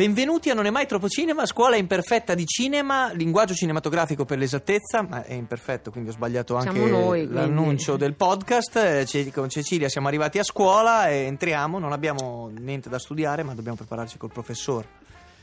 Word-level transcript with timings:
Benvenuti 0.00 0.48
a 0.48 0.54
Non 0.54 0.64
è 0.64 0.70
mai 0.70 0.86
troppo 0.86 1.10
cinema, 1.10 1.44
scuola 1.44 1.76
imperfetta 1.76 2.34
di 2.34 2.46
cinema, 2.46 3.12
linguaggio 3.12 3.52
cinematografico 3.52 4.24
per 4.24 4.38
l'esattezza, 4.38 5.02
ma 5.02 5.24
è 5.24 5.34
imperfetto, 5.34 5.90
quindi 5.90 6.08
ho 6.08 6.12
sbagliato 6.14 6.56
anche 6.56 6.78
noi, 6.78 7.18
quindi. 7.18 7.34
l'annuncio 7.34 7.98
del 7.98 8.14
podcast. 8.14 8.76
Eh, 8.76 9.04
Ce- 9.04 9.30
Con 9.30 9.50
Cecilia 9.50 9.90
siamo 9.90 10.08
arrivati 10.08 10.38
a 10.38 10.42
scuola 10.42 11.10
e 11.10 11.24
entriamo, 11.24 11.78
non 11.78 11.92
abbiamo 11.92 12.50
niente 12.50 12.88
da 12.88 12.98
studiare, 12.98 13.42
ma 13.42 13.52
dobbiamo 13.52 13.76
prepararci 13.76 14.16
col 14.16 14.32
professor. 14.32 14.86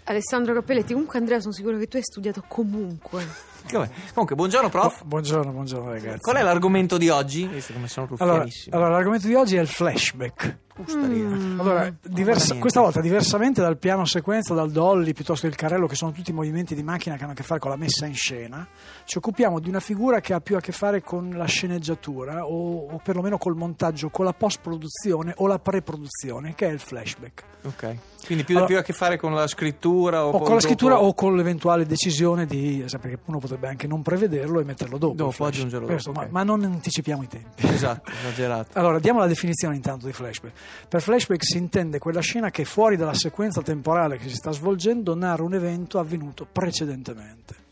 Alessandro 0.06 0.56
Cappelletti, 0.56 0.94
comunque 0.94 1.20
Andrea 1.20 1.40
sono 1.40 1.54
sicuro 1.54 1.78
che 1.78 1.86
tu 1.86 1.98
hai 1.98 2.04
studiato 2.04 2.44
comunque. 2.48 3.28
Comunque, 3.70 4.36
buongiorno 4.36 4.70
prof. 4.70 5.04
Buongiorno, 5.04 5.52
buongiorno 5.52 5.92
ragazzi. 5.92 6.22
Qual 6.22 6.36
è 6.36 6.42
l'argomento 6.42 6.98
di 6.98 7.10
oggi? 7.10 7.46
Visto 7.46 7.74
come 7.74 7.88
sono 7.88 8.08
allora, 8.18 8.44
allora, 8.72 8.90
l'argomento 8.90 9.28
di 9.28 9.36
oggi 9.36 9.56
è 9.56 9.62
il 9.62 9.68
flashback. 9.68 10.66
Pustaria. 10.84 11.26
Allora, 11.60 11.94
diversa- 12.02 12.56
questa 12.58 12.80
volta, 12.82 13.02
diversamente 13.02 13.62
dal 13.62 13.78
piano 13.78 14.06
sequenza, 14.06 14.54
dal 14.54 14.70
dolly 14.72 15.14
piuttosto 15.14 15.48
che 15.48 15.54
il 15.54 15.56
carrello, 15.60 15.88
che 15.88 15.96
sono 15.96 16.12
tutti 16.12 16.32
movimenti 16.32 16.76
di 16.76 16.84
macchina 16.84 17.16
che 17.16 17.24
hanno 17.24 17.32
a 17.32 17.36
che 17.36 17.44
fare 17.44 17.60
con 17.60 17.72
la 17.72 17.78
messa 17.78 18.06
in 18.06 18.14
scena, 18.16 18.66
ci 19.06 19.18
occupiamo 19.18 19.60
di 19.60 19.70
una 19.70 19.80
figura 19.80 20.20
che 20.22 20.34
ha 20.34 20.40
più 20.40 20.56
a 20.56 20.60
che 20.60 20.72
fare 20.72 21.02
con 21.02 21.32
la 21.36 21.46
sceneggiatura 21.46 22.46
o, 22.46 22.88
o 22.92 23.02
perlomeno 23.04 23.38
col 23.38 23.56
montaggio, 23.56 24.10
con 24.10 24.26
la 24.26 24.34
post-produzione 24.34 25.34
o 25.38 25.48
la 25.48 25.60
pre-produzione, 25.60 26.54
che 26.56 26.68
è 26.68 26.72
il 26.72 26.80
flashback. 26.80 27.44
Ok. 27.64 27.96
Quindi 28.26 28.44
più, 28.44 28.56
Allora- 28.56 28.70
più 28.72 28.78
a 28.78 28.82
che 28.84 28.94
fare 28.94 29.18
con 29.18 29.34
la 29.34 29.48
scrittura 29.48 30.26
o, 30.26 30.28
O 30.30 30.32
poi 30.32 30.42
con 30.42 30.54
la 30.56 30.60
scrittura 30.62 30.94
dopo- 30.96 31.08
o 31.08 31.14
con 31.14 31.36
l'eventuale 31.36 31.86
decisione 31.86 32.46
di. 32.46 32.84
sai, 32.88 33.00
Perché 33.00 33.20
uno 33.26 33.40
potrebbe 33.40 33.68
anche 33.68 33.88
non 33.88 34.02
prevederlo 34.04 34.60
e 34.60 34.64
metterlo 34.64 34.98
dopo. 34.98 35.14
Dopo, 35.16 35.46
aggiungerlo 35.46 35.86
Questo, 35.88 36.10
dopo, 36.12 36.20
ma- 36.22 36.26
ok. 36.28 36.32
ma 36.34 36.44
non 36.44 36.64
anticipiamo 36.64 37.24
i 37.24 37.28
tempi. 37.28 37.68
Esatto, 37.68 38.12
esagerato. 38.12 38.70
Allora, 38.78 39.00
diamo 39.00 39.20
la 39.20 39.28
definizione 39.28 39.76
intanto 39.76 40.06
di 40.06 40.14
flashback. 40.14 40.54
Per 40.88 41.02
flashback 41.02 41.44
si 41.44 41.58
intende 41.58 42.00
quella 42.00 42.22
scena 42.22 42.50
che 42.50 42.66
fuori 42.66 42.96
dalla 42.96 43.14
sequenza 43.14 43.62
temporale 43.62 44.18
che 44.18 44.30
si 44.30 44.36
sta 44.36 44.52
svolgendo 44.52 45.16
narra 45.16 45.44
un 45.44 45.54
evento 45.54 46.00
avvenuto 46.00 46.48
precedentemente. 46.52 47.66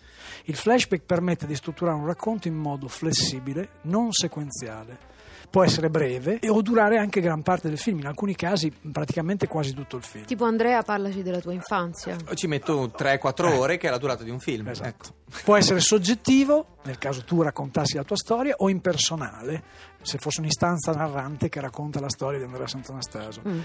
Il 0.46 0.56
flashback 0.56 1.04
permette 1.04 1.48
di 1.48 1.56
strutturare 1.56 1.98
un 1.98 2.06
racconto 2.06 2.48
in 2.48 2.56
modo 2.56 2.88
flessibile, 2.88 3.70
non 3.84 4.12
sequenziale. 4.12 5.14
Può 5.50 5.64
essere 5.64 5.90
breve 5.90 6.40
e 6.40 6.50
o 6.50 6.62
durare 6.62 6.98
anche 6.98 7.22
gran 7.22 7.42
parte 7.42 7.70
del 7.70 7.78
film, 7.78 8.00
in 8.00 8.08
alcuni 8.08 8.36
casi 8.36 8.72
praticamente 8.92 9.48
quasi 9.48 9.74
tutto 9.74 9.96
il 9.96 10.04
film. 10.04 10.26
Tipo 10.26 10.46
Andrea, 10.46 10.82
parlaci 10.84 11.24
della 11.24 11.40
tua 11.40 11.54
infanzia. 11.54 12.18
Ci 12.34 12.48
metto 12.48 12.92
3-4 12.96 13.58
ore, 13.58 13.78
che 13.78 13.88
è 13.88 13.90
la 13.90 13.98
durata 13.98 14.24
di 14.24 14.30
un 14.30 14.40
film. 14.40 14.68
Esatto. 14.68 14.88
Ecco. 14.88 15.42
Può 15.44 15.56
essere 15.56 15.80
soggettivo, 15.80 16.75
nel 16.86 16.98
caso 16.98 17.24
tu 17.24 17.42
raccontassi 17.42 17.96
la 17.96 18.04
tua 18.04 18.16
storia, 18.16 18.56
o 18.58 18.70
impersonale, 18.70 19.64
se 20.02 20.18
fosse 20.20 20.40
un'istanza 20.40 20.92
narrante 20.94 21.50
che 21.50 21.60
racconta 21.60 22.00
la 22.00 22.10
storia 22.10 22.38
di 22.38 22.46
Andrea 22.46 22.68
Sant'Anastaso. 22.68 23.42
Mm. 23.48 23.60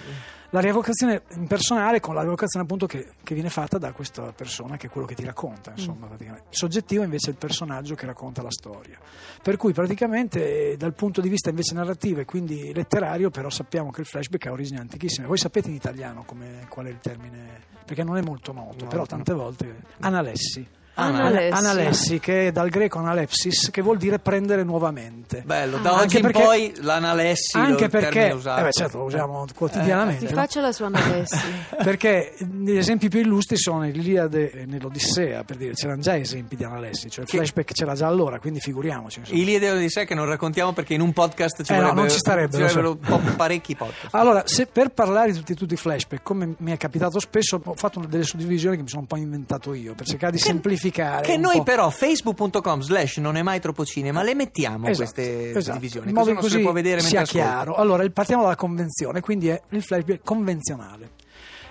La 0.51 0.61
rievocazione 0.61 1.23
impersonale 1.35 2.01
con 2.01 2.15
la 2.15 2.23
rievocazione 2.23 2.65
appunto 2.65 2.87
che, 2.87 3.09
che 3.23 3.35
viene 3.35 3.51
fatta 3.51 3.77
da 3.79 3.93
questa 3.93 4.33
persona 4.33 4.77
che 4.77 4.87
è 4.87 4.91
quello 4.91 5.07
che 5.07 5.15
ti 5.15 5.25
racconta, 5.25 5.73
insomma, 5.73 6.07
praticamente. 6.07 6.47
Soggettivo 6.51 7.03
invece 7.03 7.29
è 7.29 7.31
il 7.33 7.37
personaggio 7.39 7.95
che 7.95 8.07
racconta 8.07 8.43
la 8.43 8.51
storia. 8.51 8.99
Per 9.43 9.57
cui 9.57 9.73
praticamente 9.73 10.73
eh, 10.73 10.77
dal 10.77 10.95
punto 10.95 11.21
di 11.21 11.29
vista 11.29 11.51
invece 11.51 11.75
narrativo 11.75 12.21
e 12.21 12.25
quindi 12.25 12.73
letterario, 12.73 13.31
però 13.31 13.51
sappiamo 13.51 13.91
che 13.91 14.01
il 14.01 14.07
flashback 14.07 14.47
ha 14.47 14.53
origini 14.53 14.79
antichissime. 14.79 15.27
Voi 15.27 15.37
sapete 15.39 15.69
in 15.69 15.75
italiano 15.75 16.23
come- 16.25 16.67
qual 16.69 16.87
è 16.87 16.91
il 16.91 16.99
termine? 17.01 17.69
Perché 17.85 18.03
non 18.03 18.17
è 18.17 18.23
molto 18.23 18.53
noto, 18.53 18.85
No, 18.85 18.89
però 18.89 19.03
no. 19.03 19.07
tante 19.07 19.33
volte 19.35 19.83
analessi. 20.01 20.67
Analessi. 21.05 21.53
Analessi, 21.59 22.19
che 22.21 22.47
è 22.49 22.53
dal 22.53 22.69
greco 22.69 22.99
analepsis, 22.99 23.71
che 23.71 23.83
vuol 23.83 23.97
dire 23.99 24.19
prendere 24.19 24.63
nuovamente. 24.65 25.43
Bello, 25.45 25.79
da 25.79 25.91
Anche 25.93 26.03
oggi 26.05 26.17
in 26.17 26.23
perché- 26.23 26.43
poi 26.43 26.73
l'analessi 26.81 27.57
Anche 27.57 27.85
il 27.85 27.91
termine 27.91 28.11
perché, 28.13 28.33
usato. 28.35 28.61
eh 28.61 28.65
beh, 28.65 28.71
certo, 28.73 28.99
lo 28.99 29.05
usiamo 29.05 29.45
quotidianamente. 29.55 30.27
Ti 30.27 30.35
no? 30.35 30.41
faccia 30.41 30.61
la 30.61 30.73
sua 30.73 30.87
analessi. 30.87 31.39
Perché 31.83 32.35
gli 32.39 32.77
esempi 32.77 33.09
più 33.09 33.21
illustri 33.21 33.57
sono 33.57 33.83
l'Iliade 33.83 34.51
e 34.53 34.67
nell'Odissea, 34.67 35.45
per 35.45 35.57
dire, 35.57 35.73
c'erano 35.75 36.01
già 36.01 36.17
esempi 36.17 36.57
di 36.57 36.65
analessi, 36.65 37.09
cioè 37.11 37.25
il 37.25 37.31
Che- 37.31 37.37
flashback 37.39 37.73
c'era 37.73 37.95
già 37.95 38.07
allora, 38.07 38.39
quindi 38.39 38.61
figuriamoci. 38.61 39.21
insomma. 39.21 39.39
Iliade 39.39 39.79
di 39.79 39.89
sé 39.89 40.05
che 40.05 40.15
non 40.15 40.27
raccontiamo 40.27 40.73
perché 40.73 40.95
in 40.95 41.01
un 41.01 41.13
podcast 41.13 41.63
ci 41.63 41.73
Eh 41.73 41.77
no, 41.77 41.81
vorrebbero, 41.83 42.01
non 42.07 42.11
ci 42.11 42.19
starebbero, 42.19 42.69
ci 42.69 42.75
vorrebbero 42.75 43.15
un 43.17 43.23
po' 43.25 43.33
parecchi 43.37 43.75
podcast. 43.77 44.15
Allora, 44.15 44.43
se 44.47 44.67
per 44.67 44.91
parlare 44.91 45.33
di 45.33 45.39
tutti, 45.39 45.55
tutti 45.55 45.75
i 45.75 45.77
flashback, 45.77 46.23
come 46.23 46.55
mi 46.59 46.73
è 46.73 46.77
capitato 46.77 47.19
spesso, 47.19 47.61
ho 47.65 47.75
fatto 47.75 47.99
una 47.99 48.09
delle 48.09 48.25
suddivisioni 48.25 48.77
che 48.77 48.83
mi 48.83 48.89
sono 48.89 49.03
un 49.03 49.07
po' 49.07 49.17
inventato 49.17 49.73
io, 49.75 49.95
per 49.95 50.07
cercare 50.07 50.33
di 50.33 50.39
semplificare. 50.39 50.90
Che 50.91 51.35
un 51.35 51.41
noi 51.41 51.57
po'. 51.59 51.63
però 51.63 51.91
facebook.com 51.91 52.81
slash 52.81 53.17
non 53.19 53.37
è 53.37 53.43
mai 53.43 53.61
troppo 53.61 53.85
cinema 53.85 54.23
le 54.23 54.35
mettiamo 54.35 54.89
Esatto, 54.89 55.11
queste 55.13 55.51
esatto. 55.57 55.79
divisioni 55.79 56.13
così 56.13 56.35
che 56.35 56.49
se 56.49 56.57
le 56.57 56.63
può 56.63 56.73
vedere 56.73 57.01
sia 57.01 57.23
chiaro. 57.23 57.75
Allora, 57.75 58.09
partiamo 58.11 58.43
dalla 58.43 58.57
convenzione, 58.57 59.21
quindi 59.21 59.49
è 59.49 59.61
il 59.71 59.83
flashback 59.83 60.25
convenzionale. 60.25 61.13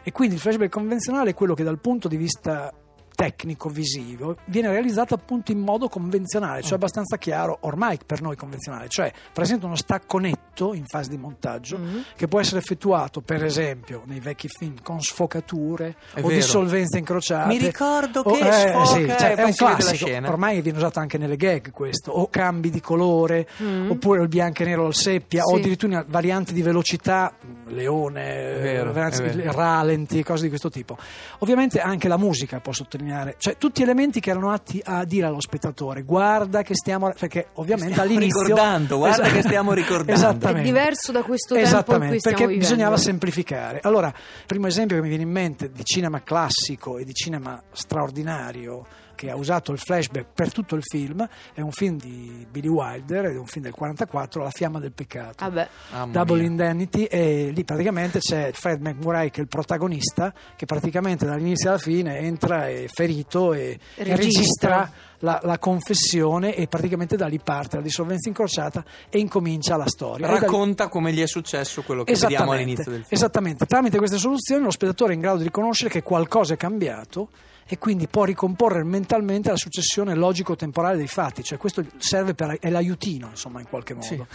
E 0.03 0.11
quindi 0.11 0.35
il 0.35 0.41
flashback 0.41 0.71
convenzionale 0.71 1.31
è 1.31 1.33
quello 1.33 1.53
che 1.53 1.63
dal 1.63 1.79
punto 1.79 2.07
di 2.07 2.17
vista 2.17 2.73
tecnico 3.19 3.67
visivo 3.67 4.37
viene 4.45 4.69
realizzato 4.69 5.13
appunto 5.13 5.51
in 5.51 5.59
modo 5.59 5.89
convenzionale, 5.89 6.61
cioè 6.61 6.75
abbastanza 6.75 7.17
chiaro, 7.17 7.57
ormai 7.61 7.99
per 8.05 8.21
noi 8.21 8.37
convenzionale, 8.37 8.87
cioè 8.87 9.11
presenta 9.33 9.65
uno 9.65 9.75
stacco 9.75 10.19
netto 10.19 10.73
in 10.73 10.85
fase 10.85 11.09
di 11.09 11.17
montaggio 11.17 11.77
Mm. 11.77 11.97
che 12.15 12.29
può 12.29 12.39
essere 12.39 12.59
effettuato 12.59 13.19
per 13.19 13.43
esempio 13.43 14.03
nei 14.05 14.21
vecchi 14.21 14.47
film 14.47 14.75
con 14.81 15.01
sfocature 15.01 15.95
È 16.13 16.19
o 16.19 16.27
vero. 16.27 16.35
dissolvenze 16.35 16.97
incrociate. 16.97 17.47
Mi 17.47 17.57
ricordo 17.57 18.21
O- 18.21 18.31
che 18.31 18.47
eh, 18.47 18.67
sfoca 18.69 18.85
sì, 18.85 19.05
cioè, 19.07 19.35
poi 19.35 19.43
è 19.43 19.43
un 19.43 19.53
classico, 19.53 20.09
ormai 20.29 20.61
viene 20.61 20.77
usato 20.77 20.99
anche 20.99 21.17
nelle 21.17 21.35
gag 21.35 21.71
questo, 21.71 22.11
o 22.11 22.29
cambi 22.29 22.69
di 22.69 22.79
colore, 22.79 23.47
Mm. 23.61 23.89
oppure 23.91 24.21
il 24.21 24.29
bianco 24.29 24.63
e 24.63 24.65
nero 24.65 24.85
al 24.85 24.95
seppia, 24.95 25.43
o 25.43 25.55
Sì. 25.55 25.59
addirittura 25.59 26.05
varianti 26.07 26.53
di 26.53 26.61
velocità, 26.61 27.33
leone, 27.69 28.23
vero, 28.59 28.91
è 28.91 28.93
vero. 28.93 29.51
rallenti, 29.51 30.23
cose 30.23 30.43
di 30.43 30.49
questo 30.49 30.69
tipo. 30.69 30.97
Ovviamente 31.39 31.79
anche 31.79 32.07
la 32.07 32.17
musica 32.17 32.59
può 32.59 32.71
sottolineare, 32.71 33.35
cioè 33.37 33.57
tutti 33.57 33.81
elementi 33.81 34.19
che 34.19 34.29
erano 34.31 34.51
atti 34.51 34.81
a 34.83 35.03
dire 35.05 35.25
allo 35.25 35.41
spettatore 35.41 36.03
guarda 36.03 36.61
che 36.63 36.75
stiamo, 36.75 37.11
perché 37.17 37.47
ovviamente 37.53 37.93
Stiamo 37.93 38.09
all'inizio... 38.11 38.41
ricordando, 38.43 38.97
guarda 38.97 39.21
Esatto. 39.21 39.35
che 39.35 39.41
stiamo 39.41 39.73
ricordando. 39.73 40.11
Esattamente. 40.11 40.59
È 40.61 40.63
diverso 40.63 41.11
da 41.11 41.23
questo 41.23 41.53
tempo 41.55 41.69
in 41.69 41.75
Esattamente, 41.75 42.17
perché 42.21 42.45
vivendo. 42.47 42.59
bisognava 42.65 42.97
semplificare. 42.97 43.79
Allora, 43.83 44.07
il 44.07 44.45
primo 44.45 44.67
esempio 44.67 44.95
che 44.95 45.01
mi 45.01 45.07
viene 45.09 45.23
in 45.23 45.31
mente 45.31 45.71
di 45.71 45.83
cinema 45.83 46.21
classico 46.23 46.97
e 46.97 47.03
di 47.05 47.13
cinema 47.13 47.61
straordinario 47.71 48.85
che 49.19 49.29
ha 49.29 49.35
usato 49.35 49.73
il 49.73 49.79
flashback 49.79 50.27
per 50.33 50.49
tutto 50.53 50.75
il 50.75 50.81
film 50.81 51.27
è 51.53 51.59
un 51.59 51.71
film 51.71 51.97
di 51.97 52.47
Billy 52.49 52.69
Wilder, 52.69 53.25
è 53.25 53.37
un 53.37 53.47
film 53.47 53.65
del 53.65 53.73
44, 53.73 54.43
La 54.43 54.49
fiamma 54.49 54.79
del 54.79 54.93
peccato. 54.93 55.43
Vabbè, 55.43 55.67
Mamma 55.91 56.11
Double 56.13 56.37
mia. 56.39 56.47
Indemnity 56.47 57.03
e 57.03 57.51
lì 57.53 57.65
praticamente 57.65 58.19
c'è 58.19 58.51
Fred 58.53 58.79
McMurray 58.79 59.29
che 59.29 59.39
è 59.39 59.41
il 59.41 59.49
protagonista 59.49 60.33
che 60.55 60.65
praticamente 60.65 61.25
dall'inizio 61.25 61.67
alla 61.69 61.79
fine 61.79 62.19
entra 62.19 62.69
è 62.69 62.85
ferito 62.87 63.51
e 63.51 63.77
e 63.95 64.03
Registra. 64.03 64.15
registra 64.15 64.91
la, 65.19 65.39
la 65.43 65.57
confessione 65.59 66.55
e 66.55 66.67
praticamente 66.67 67.15
da 67.15 67.27
lì 67.27 67.39
parte 67.39 67.77
la 67.77 67.81
dissolvenza 67.81 68.29
incrociata 68.29 68.83
e 69.09 69.19
incomincia 69.19 69.75
la 69.77 69.87
storia. 69.87 70.27
Da 70.27 70.33
lì- 70.33 70.39
racconta 70.39 70.87
come 70.87 71.11
gli 71.13 71.21
è 71.21 71.27
successo 71.27 71.81
quello 71.83 72.03
che 72.03 72.13
vediamo 72.13 72.51
all'inizio 72.51 72.91
del 72.91 73.03
film 73.03 73.07
Esattamente, 73.09 73.65
tramite 73.65 73.97
queste 73.97 74.17
soluzioni 74.17 74.63
lo 74.63 74.71
spettatore 74.71 75.11
è 75.11 75.15
in 75.15 75.21
grado 75.21 75.37
di 75.37 75.43
riconoscere 75.43 75.89
che 75.89 76.03
qualcosa 76.03 76.53
è 76.53 76.57
cambiato 76.57 77.29
e 77.71 77.77
quindi 77.77 78.07
può 78.07 78.23
ricomporre 78.23 78.83
mentalmente 78.83 79.51
la 79.51 79.55
successione 79.55 80.15
logico-temporale 80.15 80.97
dei 80.97 81.05
fatti, 81.05 81.43
cioè 81.43 81.59
questo 81.59 81.85
serve 81.99 82.33
per 82.33 82.57
è 82.59 82.71
l'aiutino, 82.71 83.27
insomma, 83.29 83.59
in 83.59 83.67
qualche 83.69 83.93
modo. 83.93 84.07
Sì. 84.07 84.25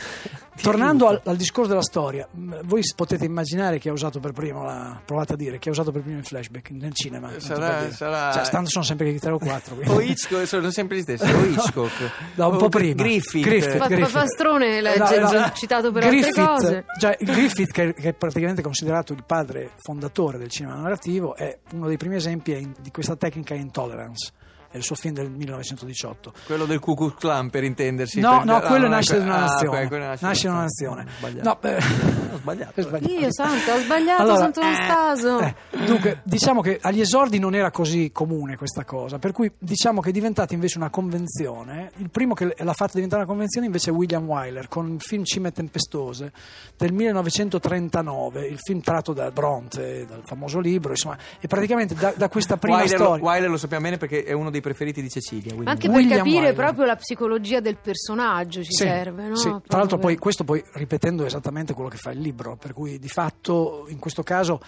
Tornando 0.63 1.09
al, 1.09 1.21
al 1.25 1.37
discorso 1.37 1.71
della 1.71 1.83
storia, 1.83 2.29
voi 2.31 2.83
potete 2.95 3.25
immaginare 3.25 3.81
chi 3.81 3.89
ha 3.89 3.93
usato 3.93 4.21
per 4.21 4.31
primo 4.31 4.63
la, 4.63 5.01
provate 5.05 5.33
a 5.33 5.37
dire 5.37 5.59
chi 5.59 5.67
ha 5.67 5.73
usato 5.73 5.91
per 5.91 6.03
primo 6.03 6.19
il 6.19 6.25
flashback 6.25 6.71
nel 6.71 6.95
cinema. 6.95 7.33
Sarà- 7.39 7.91
sarà- 7.91 8.31
Cioè, 8.35 8.45
stando 8.45 8.69
sono 8.71 8.85
sempre 8.85 9.13
che 9.13 9.19
tre 9.19 9.33
o 9.33 9.39
quattro. 9.39 9.79
o 9.85 10.01
Hitchcock 10.01 10.47
sono 10.47 10.63
sempre 10.75 10.99
gli 10.99 11.03
stessi 11.03 11.25
o 11.25 11.45
Hitchcock 11.45 12.11
Da 12.35 12.47
un 12.49 12.59
po' 12.59 12.69
prima. 12.69 12.95
Griffith, 12.95 13.45
Griffith, 13.45 13.77
Fa- 13.79 13.87
Griffith. 13.87 14.11
Fastrone 14.11 14.81
legge 14.83 15.19
No, 15.19 15.25
no, 15.25 15.31
già 15.31 15.53
citato 15.53 15.91
per 15.93 16.03
altre 16.05 16.21
Griffith, 16.21 16.45
cose. 16.45 16.85
Cioè, 16.99 17.17
Griffith, 17.21 17.71
che, 17.71 17.95
che 17.95 18.09
è 18.11 18.13
praticamente 18.13 18.61
considerato 18.61 19.13
il 19.13 19.25
padre 19.25 19.71
fondatore 19.79 20.37
del 20.39 20.49
cinema 20.49 20.75
narrativo, 20.75 21.35
è 21.37 21.59
uno 21.73 21.87
dei 21.89 21.97
primi 21.97 22.17
esempi 22.17 22.73
di 22.81 22.91
questa 22.91 23.17
tecnica 23.17 23.55
intolerance. 23.55 24.33
È 24.75 24.79
il 24.79 24.83
suo 24.83 24.97
film 24.97 25.15
del 25.15 25.31
1918. 25.31 26.33
Quello 26.47 26.65
del 26.65 26.81
Ku 26.81 26.97
Klux 26.97 27.15
Klan, 27.17 27.49
per 27.49 27.63
intendersi. 27.63 28.19
No, 28.19 28.39
per- 28.39 28.45
no, 28.45 28.57
ah, 28.57 28.61
quello 28.63 28.87
è 28.87 28.89
nasce 28.89 29.19
da 29.19 29.23
una 29.23 29.37
ah, 29.37 29.41
nazione. 29.43 29.79
que- 29.79 29.87
quello 29.87 30.17
nasce 30.21 30.47
da 30.49 30.53
una 30.53 30.63
nazione. 30.63 31.03
Ho 31.03 31.17
sbagliato. 31.19 31.49
No, 31.49 31.59
beh, 31.61 31.77
Ho 32.35 32.39
sbagliato. 32.39 32.83
Sbagliato. 32.83 33.13
Io 33.13 33.33
santo, 33.33 33.71
ho 33.71 33.79
sbagliato, 33.79 34.23
Allora, 34.23 34.39
santo 34.39 34.61
eh, 34.61 34.65
Anastaso. 34.65 35.39
eh, 35.39 35.55
dunque, 35.87 36.21
diciamo 36.25 36.61
che 36.61 36.79
agli 36.83 37.01
esordi 37.01 37.39
non 37.39 37.55
era 37.55 37.71
così 37.71 38.11
comune 38.13 38.57
questa 38.57 38.85
cosa, 38.85 39.21
per 39.21 39.31
cui 39.31 39.53
diciamo 39.57 40.01
che 40.01 40.09
è 40.09 40.13
diventata 40.13 40.53
invece 40.55 40.79
una 40.79 40.91
convenzione. 40.91 41.93
Il 41.99 42.11
primo 42.11 42.35
che 42.35 42.53
l'ha 42.57 42.73
fatta 42.73 42.93
diventare 42.95 43.23
una 43.23 43.31
convenzione 43.31 43.67
invece 43.67 43.91
è 43.91 43.93
William 43.93 44.27
Wyler 44.27 44.67
con 44.67 44.93
il 44.93 45.01
film 45.01 45.23
Cime 45.23 45.53
tempestose 45.53 46.33
del 46.77 46.93
1939, 46.93 48.47
il 48.47 48.59
film 48.61 48.81
tratto 48.81 49.13
da 49.13 49.31
Bronte, 49.31 50.05
dal 50.05 50.23
famoso 50.25 50.59
libro, 50.59 50.91
insomma, 50.91 51.17
e 51.41 51.47
praticamente 51.47 51.95
da, 51.95 52.13
da 52.17 52.29
questa 52.29 52.57
prima 52.57 52.79
Wyler, 52.79 52.99
lo, 52.99 53.05
storia. 53.05 53.25
Wyler 53.25 53.51
lo 53.51 53.57
sappiamo 53.57 53.85
bene 53.85 53.97
perché 53.97 54.25
è 54.25 54.33
uno 54.33 54.51
dei 54.51 54.61
preferiti 54.65 55.03
di 55.03 55.11
Cecilia. 55.11 55.51
Ma 55.53 55.57
William 55.59 55.69
anche 55.75 55.87
per 55.89 55.97
William 55.97 56.19
capire 56.19 56.39
Wyler. 56.39 56.55
proprio 56.55 56.85
la 56.87 56.97
psicologia 56.97 57.61
del 57.61 57.77
personaggio 57.77 58.63
ci 58.63 58.73
Sì, 58.73 58.85
serve, 58.85 59.29
no? 59.29 59.37
sì. 59.37 59.55
Tra 59.67 59.79
l'altro, 59.79 59.99
poi, 59.99 60.17
questo 60.17 60.43
poi 60.43 60.65
ripetendo 60.73 61.27
esattamente 61.27 61.75
quello 61.75 61.91
che 61.91 61.99
fa 61.99 62.11
il 62.13 62.21
libro, 62.21 62.57
per 62.57 62.73
cui 62.73 62.99
di 62.99 63.09
fatto 63.09 63.85
in 63.89 63.99
questo 63.99 64.23
caso 64.23 64.61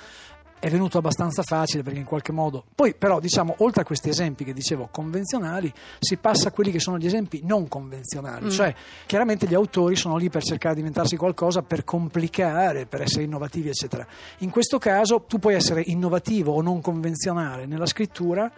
è 0.59 0.71
venuto 0.71 0.97
abbastanza 0.99 1.43
facile 1.43 1.83
perché 1.83 1.99
in 1.99 2.05
qualche 2.05 2.33
modo. 2.33 2.65
Poi, 2.75 2.95
però, 2.95 3.21
diciamo, 3.21 3.55
oltre 3.59 3.83
a 3.83 3.85
questi 3.85 4.09
esempi 4.09 4.43
che 4.45 4.53
dicevo 4.53 4.89
convenzionali, 4.91 5.73
si 5.99 6.17
passa 6.17 6.49
a 6.49 6.51
quelli 6.51 6.71
che 6.71 6.81
sono 6.81 6.99
gli 6.99 7.07
esempi 7.07 7.41
non 7.45 7.69
convenzionali. 7.69 8.51
Cioè, 8.51 8.75
chiaramente 9.07 9.47
gli 9.47 9.55
autori 9.55 9.97
sono 9.97 10.17
lì 10.17 10.29
per 10.29 10.43
cercare 10.43 10.75
di 10.75 10.81
inventarsi 10.81 11.17
qualcosa 11.17 11.63
per 11.63 11.85
complicare, 11.85 12.87
per 12.87 13.03
essere 13.03 13.25
innovativi, 13.25 13.69
eccetera. 13.69 14.07
In 14.39 14.51
questo 14.51 14.79
caso, 14.79 15.25
tu 15.29 15.39
puoi 15.39 15.55
essere 15.55 15.83
innovativo 15.87 16.53
o 16.53 16.63
non 16.63 16.81
convenzionale 16.81 17.67
nella 17.67 17.87
scrittura 17.87 18.51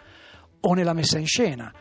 o 0.60 0.74
nella 0.74 0.92
messa 0.92 1.18
in 1.18 1.26
scena, 1.26 1.72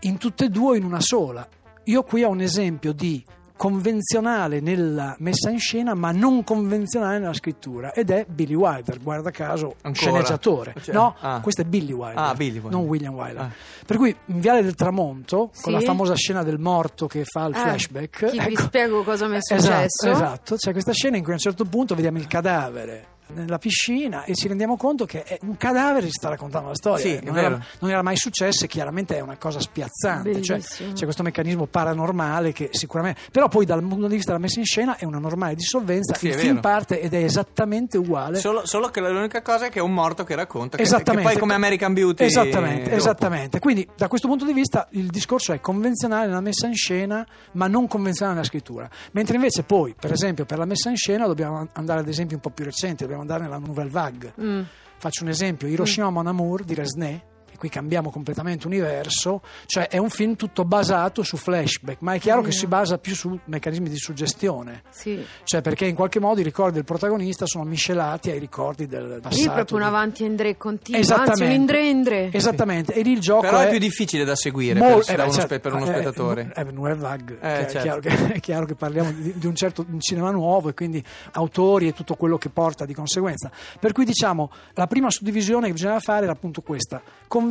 in 0.00 0.18
tutte 0.18 0.46
e 0.46 0.48
due 0.48 0.70
o 0.70 0.74
in 0.76 0.84
una 0.84 1.00
sola. 1.00 1.46
Io 1.84 2.02
qui 2.02 2.22
ho 2.22 2.28
un 2.30 2.40
esempio 2.40 2.92
di 2.92 3.24
convenzionale 3.56 4.60
nella 4.60 5.16
messa 5.18 5.50
in 5.50 5.58
scena 5.58 5.92
ma 5.94 6.12
non 6.12 6.44
convenzionale 6.44 7.18
nella 7.18 7.32
scrittura 7.32 7.92
ed 7.92 8.10
è 8.10 8.24
Billy 8.28 8.54
Wilder, 8.54 9.00
guarda 9.00 9.30
caso 9.30 9.74
Ancora? 9.82 9.94
sceneggiatore. 9.94 10.74
Cioè, 10.80 10.94
no, 10.94 11.16
ah. 11.18 11.40
questo 11.40 11.62
è 11.62 11.64
Billy 11.64 11.92
Wilder, 11.92 12.18
Ah, 12.22 12.34
Billy 12.34 12.58
Wilder. 12.58 12.70
non 12.70 12.82
William 12.86 13.14
Wilder. 13.14 13.42
Ah. 13.42 13.50
Per 13.84 13.96
cui 13.96 14.14
in 14.26 14.40
Viale 14.40 14.62
del 14.62 14.74
Tramonto, 14.74 15.50
con 15.60 15.72
la 15.72 15.80
Sì. 15.80 15.86
famosa 15.86 16.14
scena 16.14 16.42
del 16.44 16.58
morto 16.58 17.06
che 17.08 17.24
fa 17.24 17.46
il 17.46 17.54
Eh, 17.54 17.58
flashback, 17.58 18.26
chi 18.30 18.38
vi 18.38 18.52
ecco, 18.52 18.62
spiego 18.62 19.02
cosa 19.02 19.26
mi 19.26 19.34
è 19.34 19.38
Esatto, 19.38 19.60
successo? 19.62 20.10
Esatto, 20.10 20.54
c'è 20.56 20.72
questa 20.72 20.92
scena 20.92 21.16
in 21.16 21.22
cui 21.22 21.32
a 21.32 21.34
un 21.34 21.40
certo 21.40 21.64
punto 21.64 21.94
vediamo 21.96 22.18
il 22.18 22.26
cadavere 22.28 23.06
nella 23.34 23.58
piscina 23.58 24.24
e 24.24 24.34
ci 24.34 24.48
rendiamo 24.48 24.76
conto 24.76 25.04
che 25.04 25.22
è 25.22 25.38
un 25.42 25.56
cadavere 25.56 26.06
ci 26.06 26.12
sta 26.12 26.28
raccontando 26.28 26.68
la 26.68 26.74
storia. 26.74 27.04
Sì, 27.04 27.14
è 27.14 27.20
non, 27.22 27.36
era, 27.36 27.66
non 27.80 27.90
era 27.90 28.02
mai 28.02 28.16
successo 28.16 28.64
e 28.64 28.68
chiaramente 28.68 29.16
è 29.16 29.20
una 29.20 29.36
cosa 29.36 29.60
spiazzante. 29.60 30.42
Cioè, 30.42 30.60
c'è 30.60 31.04
questo 31.04 31.22
meccanismo 31.22 31.66
paranormale 31.66 32.52
che 32.52 32.70
sicuramente. 32.72 33.20
Però 33.30 33.48
poi 33.48 33.64
dal 33.64 33.80
punto 33.80 34.06
di 34.06 34.14
vista 34.14 34.32
della 34.32 34.42
messa 34.42 34.58
in 34.58 34.64
scena 34.64 34.96
è 34.96 35.04
una 35.04 35.18
normale 35.18 35.54
dissolvenza. 35.54 36.14
Sì, 36.14 36.28
il 36.28 36.34
film 36.34 36.60
parte 36.60 37.00
ed 37.00 37.14
è 37.14 37.22
esattamente 37.22 37.98
uguale. 37.98 38.38
Solo, 38.38 38.66
solo 38.66 38.88
che 38.88 39.00
l'unica 39.00 39.42
cosa 39.42 39.66
è 39.66 39.68
che 39.70 39.78
è 39.78 39.82
un 39.82 39.92
morto 39.92 40.24
che 40.24 40.34
racconta. 40.34 40.76
Che, 40.76 40.82
Esattamente. 40.82 41.22
che 41.22 41.28
poi 41.32 41.40
come 41.40 41.54
American 41.54 41.92
Beauty. 41.92 42.24
Esattamente, 42.24 42.92
esattamente. 42.92 43.58
Quindi 43.58 43.88
da 43.96 44.08
questo 44.08 44.28
punto 44.28 44.44
di 44.44 44.52
vista 44.52 44.86
il 44.92 45.08
discorso 45.08 45.52
è 45.52 45.60
convenzionale 45.60 46.26
nella 46.26 46.40
messa 46.40 46.66
in 46.66 46.74
scena, 46.74 47.26
ma 47.52 47.66
non 47.66 47.86
convenzionale 47.86 48.36
nella 48.36 48.48
scrittura. 48.48 48.88
Mentre 49.12 49.36
invece 49.36 49.62
poi, 49.62 49.94
per 49.98 50.12
esempio, 50.12 50.44
per 50.44 50.58
la 50.58 50.64
messa 50.64 50.90
in 50.90 50.96
scena 50.96 51.26
dobbiamo 51.26 51.68
andare 51.72 52.00
ad 52.00 52.08
esempi 52.08 52.34
un 52.34 52.40
po' 52.40 52.50
più 52.50 52.64
recenti, 52.64 53.02
dobbiamo 53.02 53.17
andare 53.20 53.44
nella 53.44 53.58
Nouvelle 53.58 53.90
Vague. 53.90 54.34
Mm. 54.40 54.62
Faccio 54.98 55.22
un 55.22 55.30
esempio, 55.30 55.68
Hiroshima 55.68 56.10
Mon 56.10 56.26
Amour 56.26 56.64
di 56.64 56.74
Resnais, 56.74 57.20
qui 57.58 57.68
cambiamo 57.68 58.10
completamente 58.10 58.66
universo, 58.66 59.42
cioè 59.66 59.88
è 59.88 59.98
un 59.98 60.08
film 60.08 60.36
tutto 60.36 60.64
basato 60.64 61.22
su 61.22 61.36
flashback, 61.36 61.98
ma 62.00 62.14
è 62.14 62.18
chiaro 62.18 62.40
che 62.40 62.52
si 62.52 62.66
basa 62.66 62.96
più 62.98 63.14
su 63.14 63.38
meccanismi 63.44 63.88
di 63.88 63.96
suggestione. 63.98 64.82
Sì. 64.90 65.22
Cioè 65.44 65.60
perché 65.60 65.84
in 65.86 65.94
qualche 65.94 66.20
modo 66.20 66.40
i 66.40 66.44
ricordi 66.44 66.74
del 66.74 66.84
protagonista 66.84 67.44
sono 67.46 67.64
miscelati 67.64 68.30
ai 68.30 68.38
ricordi 68.38 68.86
del 68.86 69.18
passato. 69.20 69.42
Lì 69.42 69.48
è 69.48 69.52
proprio 69.52 69.76
un 69.78 69.82
avanti 69.82 70.22
e 70.22 70.26
indre 70.26 70.56
continuo, 70.56 71.00
Esattamente. 71.00 71.42
anzi 71.42 71.44
un 71.54 71.60
indre 71.60 71.88
indre. 71.88 72.30
Esattamente, 72.32 72.92
e 72.94 73.02
lì 73.02 73.12
il 73.12 73.20
gioco 73.20 73.40
Però 73.42 73.58
è 73.58 73.66
è 73.66 73.70
più 73.70 73.78
difficile 73.78 74.24
da 74.24 74.36
seguire 74.36 74.78
Mol- 74.78 75.04
per, 75.04 75.14
eh, 75.14 75.16
da 75.16 75.24
uno 75.24 75.32
certo, 75.32 75.58
per 75.60 75.74
uno 75.74 75.84
eh, 75.84 75.88
spettatore. 75.88 76.52
Eh, 76.54 76.64
Nouvelle 76.64 76.96
Vague, 76.96 77.34
Eh, 77.34 77.38
che- 77.40 77.48
è, 77.66 77.66
certo. 77.70 77.80
chiaro 77.80 78.00
che, 78.00 78.08
è 78.34 78.40
chiaro 78.40 78.66
che 78.66 78.74
parliamo 78.76 79.10
di, 79.12 79.32
di 79.36 79.46
un 79.46 79.54
certo 79.56 79.84
un 79.88 80.00
cinema 80.00 80.30
nuovo 80.30 80.68
e 80.68 80.74
quindi 80.74 81.02
autori 81.32 81.88
e 81.88 81.92
tutto 81.92 82.14
quello 82.14 82.38
che 82.38 82.48
porta 82.50 82.84
di 82.84 82.94
conseguenza. 82.94 83.50
Per 83.80 83.92
cui 83.92 84.04
diciamo 84.04 84.50
la 84.74 84.86
prima 84.86 85.10
suddivisione 85.10 85.66
che 85.66 85.72
bisognava 85.72 86.00
fare 86.00 86.22
era 86.24 86.32
appunto 86.32 86.60
questa, 86.60 87.02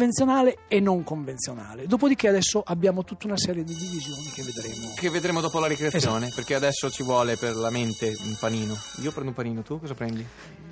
convenzionale 0.02 0.60
e 0.68 0.80
non 0.80 1.04
convenzionale. 1.04 1.88
Dopodiché 1.88 2.28
adesso 2.28 2.62
abbiamo 2.64 3.04
tutta 3.04 3.26
una 3.26 3.36
serie 3.38 3.64
di 3.64 3.74
divisioni 3.74 4.30
che 4.30 4.44
vedremo. 4.44 4.94
Che 4.96 5.10
vedremo 5.10 5.42
dopo 5.42 5.58
la 5.60 5.66
ricreazione, 5.66 6.18
Esatto. 6.28 6.36
perché 6.36 6.54
adesso 6.54 6.92
ci 6.92 7.02
vuole 7.02 7.36
per 7.36 7.56
la 7.56 7.72
mente 7.72 8.14
un 8.24 8.38
panino. 8.40 8.76
Io 9.02 9.10
prendo 9.12 9.30
un 9.30 9.34
panino, 9.36 9.64
tu 9.64 9.80
cosa 9.80 9.96
prendi? 9.96 10.24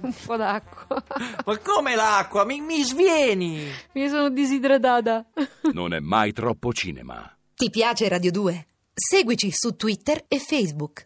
Un 0.01 0.13
po' 0.25 0.35
d'acqua. 0.35 1.03
Ma 1.43 1.57
come 1.57 1.95
l'acqua? 1.95 2.45
Mi, 2.45 2.61
mi 2.61 2.83
svieni! 2.83 3.65
Mi 3.93 4.07
sono 4.09 4.29
disidratata. 4.29 5.25
Non 5.73 5.93
è 5.95 5.99
mai 5.99 6.31
troppo 6.31 6.71
cinema. 6.71 7.35
Ti 7.55 7.69
piace 7.71 8.07
Radio 8.07 8.29
2? 8.29 8.67
Seguici 8.93 9.49
su 9.51 9.75
Twitter 9.75 10.23
e 10.27 10.37
Facebook. 10.37 11.03